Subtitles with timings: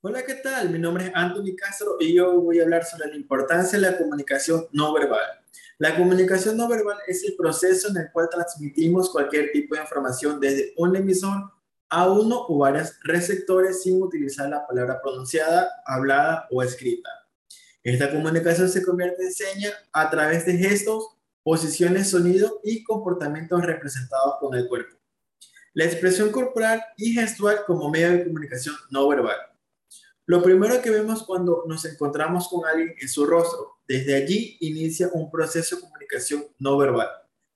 [0.00, 0.70] Hola, ¿qué tal?
[0.70, 3.98] Mi nombre es Anthony Castro y yo voy a hablar sobre la importancia de la
[3.98, 5.26] comunicación no verbal.
[5.78, 10.38] La comunicación no verbal es el proceso en el cual transmitimos cualquier tipo de información
[10.38, 11.50] desde un emisor
[11.88, 17.10] a uno o varios receptores sin utilizar la palabra pronunciada, hablada o escrita.
[17.82, 21.08] Esta comunicación se convierte en seña a través de gestos,
[21.42, 24.96] posiciones, sonido y comportamientos representados con el cuerpo.
[25.74, 29.57] La expresión corporal y gestual como medio de comunicación no verbal.
[30.28, 33.78] Lo primero que vemos cuando nos encontramos con alguien es su rostro.
[33.88, 37.08] Desde allí inicia un proceso de comunicación no verbal,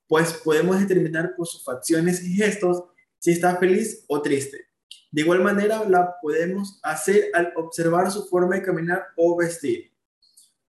[0.08, 2.84] pues podemos determinar por sus facciones y gestos
[3.18, 4.68] si está feliz o triste.
[5.10, 9.92] De igual manera, la podemos hacer al observar su forma de caminar o vestir.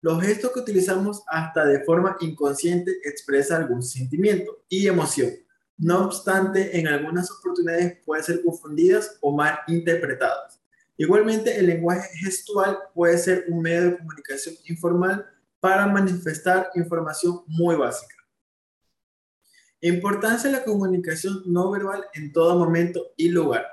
[0.00, 5.30] Los gestos que utilizamos hasta de forma inconsciente expresan algún sentimiento y emoción.
[5.78, 10.61] No obstante, en algunas oportunidades pueden ser confundidas o mal interpretadas.
[11.02, 15.26] Igualmente, el lenguaje gestual puede ser un medio de comunicación informal
[15.58, 18.14] para manifestar información muy básica.
[19.80, 23.66] Importancia de la comunicación no verbal en todo momento y lugar.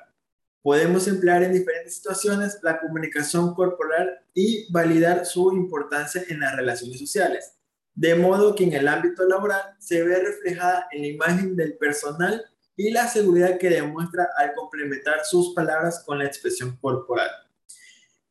[0.63, 6.97] Podemos emplear en diferentes situaciones la comunicación corporal y validar su importancia en las relaciones
[6.97, 7.53] sociales,
[7.93, 12.43] de modo que en el ámbito laboral se ve reflejada en la imagen del personal
[12.79, 17.29] y la seguridad que demuestra al complementar sus palabras con la expresión corporal.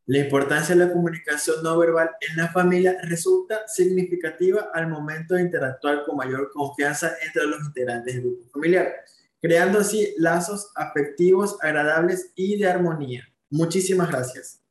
[0.06, 5.42] La importancia de la comunicación no verbal en la familia resulta significativa al momento de
[5.42, 8.90] interactuar con mayor confianza entre los integrantes del grupo familiar,
[9.38, 13.28] creando así lazos afectivos agradables y de armonía.
[13.50, 14.62] Muchísimas gracias.